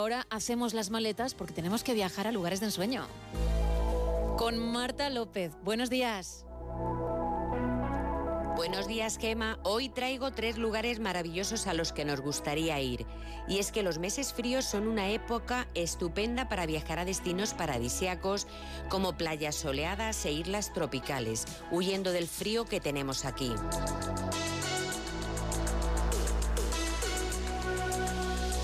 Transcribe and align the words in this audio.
Ahora 0.00 0.26
hacemos 0.30 0.72
las 0.72 0.88
maletas 0.88 1.34
porque 1.34 1.52
tenemos 1.52 1.84
que 1.84 1.92
viajar 1.92 2.26
a 2.26 2.32
lugares 2.32 2.60
de 2.60 2.66
ensueño. 2.66 3.06
Con 4.38 4.58
Marta 4.72 5.10
López. 5.10 5.52
Buenos 5.62 5.90
días. 5.90 6.46
Buenos 8.56 8.88
días, 8.88 9.18
Gema. 9.18 9.58
Hoy 9.62 9.90
traigo 9.90 10.30
tres 10.30 10.56
lugares 10.56 11.00
maravillosos 11.00 11.66
a 11.66 11.74
los 11.74 11.92
que 11.92 12.06
nos 12.06 12.22
gustaría 12.22 12.80
ir. 12.80 13.04
Y 13.46 13.58
es 13.58 13.72
que 13.72 13.82
los 13.82 13.98
meses 13.98 14.32
fríos 14.32 14.64
son 14.64 14.88
una 14.88 15.10
época 15.10 15.68
estupenda 15.74 16.48
para 16.48 16.64
viajar 16.64 16.98
a 16.98 17.04
destinos 17.04 17.52
paradisíacos 17.52 18.46
como 18.88 19.18
playas 19.18 19.54
soleadas 19.54 20.24
e 20.24 20.32
islas 20.32 20.72
tropicales, 20.72 21.44
huyendo 21.70 22.10
del 22.10 22.26
frío 22.26 22.64
que 22.64 22.80
tenemos 22.80 23.26
aquí. 23.26 23.52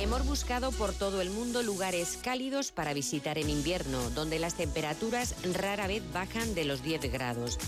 Hemos 0.00 0.26
buscado 0.26 0.72
por 0.72 0.94
todo 0.94 1.20
el 1.20 1.28
mundo 1.28 1.62
lugares 1.62 2.18
cálidos 2.22 2.72
para 2.72 2.94
visitar 2.94 3.36
en 3.36 3.50
invierno, 3.50 3.98
donde 4.10 4.38
las 4.38 4.54
temperaturas 4.54 5.34
rara 5.52 5.86
vez 5.86 6.02
bajan 6.12 6.54
de 6.54 6.64
los 6.64 6.82
10 6.82 7.12
grados 7.12 7.58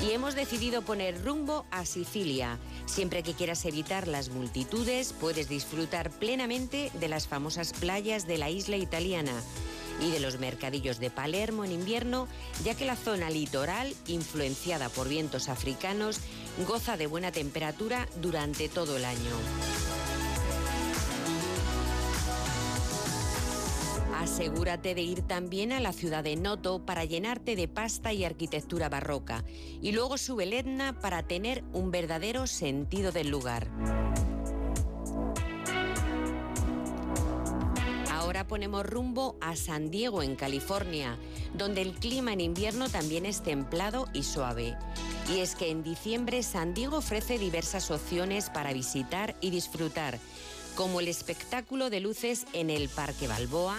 y 0.00 0.12
hemos 0.12 0.34
decidido 0.34 0.82
poner 0.82 1.22
rumbo 1.24 1.66
a 1.72 1.84
Sicilia. 1.84 2.58
Siempre 2.86 3.24
que 3.24 3.34
quieras 3.34 3.64
evitar 3.64 4.06
las 4.06 4.28
multitudes, 4.28 5.12
puedes 5.12 5.48
disfrutar 5.48 6.10
plenamente 6.10 6.90
de 6.94 7.08
las 7.08 7.26
famosas 7.26 7.72
playas 7.72 8.26
de 8.26 8.38
la 8.38 8.50
isla 8.50 8.76
italiana 8.76 9.32
y 10.00 10.10
de 10.10 10.20
los 10.20 10.38
mercadillos 10.38 11.00
de 11.00 11.10
Palermo 11.10 11.64
en 11.64 11.72
invierno, 11.72 12.28
ya 12.64 12.74
que 12.74 12.84
la 12.84 12.96
zona 12.96 13.30
litoral, 13.30 13.94
influenciada 14.06 14.88
por 14.90 15.08
vientos 15.08 15.48
africanos, 15.48 16.20
goza 16.68 16.96
de 16.96 17.06
buena 17.06 17.32
temperatura 17.32 18.08
durante 18.20 18.68
todo 18.68 18.96
el 18.96 19.04
año. 19.04 19.93
Asegúrate 24.24 24.94
de 24.94 25.02
ir 25.02 25.20
también 25.20 25.70
a 25.70 25.80
la 25.80 25.92
ciudad 25.92 26.24
de 26.24 26.34
Noto 26.34 26.86
para 26.86 27.04
llenarte 27.04 27.56
de 27.56 27.68
pasta 27.68 28.14
y 28.14 28.24
arquitectura 28.24 28.88
barroca. 28.88 29.44
Y 29.82 29.92
luego 29.92 30.16
sube 30.16 30.44
el 30.44 30.54
Etna 30.54 30.98
para 30.98 31.24
tener 31.24 31.62
un 31.74 31.90
verdadero 31.90 32.46
sentido 32.46 33.12
del 33.12 33.28
lugar. 33.28 33.68
Ahora 38.10 38.46
ponemos 38.46 38.86
rumbo 38.86 39.36
a 39.42 39.56
San 39.56 39.90
Diego, 39.90 40.22
en 40.22 40.36
California, 40.36 41.18
donde 41.52 41.82
el 41.82 41.92
clima 41.92 42.32
en 42.32 42.40
invierno 42.40 42.88
también 42.88 43.26
es 43.26 43.42
templado 43.42 44.06
y 44.14 44.22
suave. 44.22 44.74
Y 45.30 45.40
es 45.40 45.54
que 45.54 45.68
en 45.68 45.82
diciembre 45.82 46.42
San 46.42 46.72
Diego 46.72 46.96
ofrece 46.96 47.38
diversas 47.38 47.90
opciones 47.90 48.48
para 48.48 48.72
visitar 48.72 49.36
y 49.42 49.50
disfrutar, 49.50 50.18
como 50.76 51.00
el 51.00 51.08
espectáculo 51.08 51.90
de 51.90 52.00
luces 52.00 52.46
en 52.54 52.70
el 52.70 52.88
Parque 52.88 53.28
Balboa, 53.28 53.76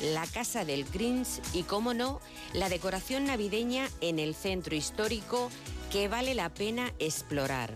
la 0.00 0.26
Casa 0.26 0.64
del 0.64 0.84
Grinch 0.84 1.40
y, 1.52 1.62
como 1.62 1.94
no, 1.94 2.20
la 2.52 2.68
decoración 2.68 3.24
navideña 3.26 3.88
en 4.00 4.18
el 4.18 4.34
centro 4.34 4.74
histórico 4.74 5.50
que 5.90 6.08
vale 6.08 6.34
la 6.34 6.52
pena 6.52 6.92
explorar. 6.98 7.72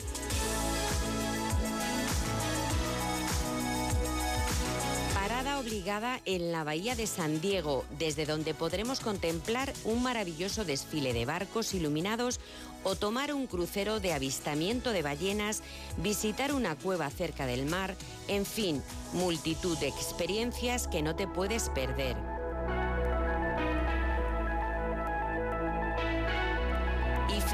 Obligada 5.59 6.21
en 6.25 6.53
la 6.53 6.63
Bahía 6.63 6.95
de 6.95 7.09
San 7.09 7.41
Diego, 7.41 7.85
desde 7.99 8.27
donde 8.27 8.55
podremos 8.55 9.01
contemplar 9.01 9.73
un 9.85 10.05
maravilloso 10.05 10.65
desfile 10.65 11.13
de 11.13 11.27
barcos 11.27 11.75
iluminados 11.75 12.39
o 12.85 12.95
tomar 12.95 13.35
un 13.35 13.49
crucero 13.49 13.99
de 13.99 14.13
avistamiento 14.13 14.93
de 14.93 15.03
ballenas, 15.03 15.65
visitar 15.97 16.55
una 16.55 16.77
cueva 16.77 17.11
cerca 17.11 17.45
del 17.47 17.67
mar, 17.67 17.97
en 18.29 18.47
fin, 18.47 18.83
multitud 19.15 19.77
de 19.79 19.89
experiencias 19.89 20.87
que 20.87 21.03
no 21.03 21.17
te 21.17 21.27
puedes 21.27 21.71
perder. 21.71 22.17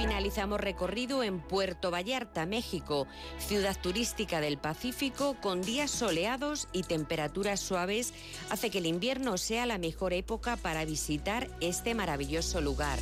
Finalizamos 0.05 0.61
recorrido 0.61 1.23
en 1.23 1.41
Puerto 1.41 1.91
Vallarta, 1.91 2.45
México, 2.45 3.07
ciudad 3.39 3.75
turística 3.81 4.43
del 4.43 4.59
Pacífico 4.59 5.35
con 5.41 5.63
días 5.63 5.91
soleados 5.91 6.69
y 6.75 6.83
temperaturas 6.83 7.59
suaves, 7.59 8.13
hace 8.51 8.69
que 8.69 8.79
el 8.79 8.87
invierno 8.87 9.39
sea 9.39 9.65
la 9.65 9.79
mejor 9.79 10.13
época 10.13 10.59
para 10.59 10.85
visitar 10.85 11.49
este 11.63 11.95
maravilloso 11.95 12.61
lugar. 12.61 12.99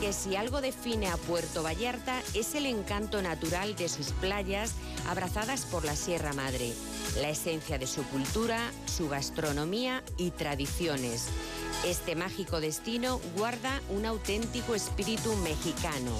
Que 0.00 0.12
si 0.12 0.36
algo 0.36 0.60
define 0.60 1.08
a 1.08 1.16
Puerto 1.16 1.62
Vallarta 1.62 2.22
es 2.34 2.54
el 2.54 2.66
encanto 2.66 3.20
natural 3.20 3.74
de 3.74 3.88
sus 3.88 4.12
playas 4.12 4.74
abrazadas 5.08 5.64
por 5.64 5.84
la 5.84 5.96
Sierra 5.96 6.32
Madre, 6.32 6.72
la 7.20 7.30
esencia 7.30 7.78
de 7.78 7.86
su 7.86 8.04
cultura, 8.04 8.70
su 8.86 9.08
gastronomía 9.08 10.04
y 10.16 10.30
tradiciones. 10.30 11.28
Este 11.84 12.14
mágico 12.14 12.60
destino 12.60 13.20
guarda 13.36 13.80
un 13.88 14.06
auténtico 14.06 14.74
espíritu 14.74 15.34
mexicano. 15.36 16.12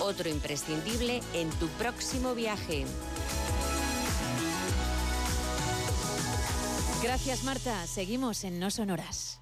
Otro 0.00 0.28
imprescindible 0.28 1.22
en 1.34 1.50
tu 1.50 1.66
próximo 1.68 2.34
viaje. 2.34 2.84
Gracias 7.02 7.42
Marta, 7.42 7.86
seguimos 7.86 8.44
en 8.44 8.60
No 8.60 8.70
Sonoras. 8.70 9.40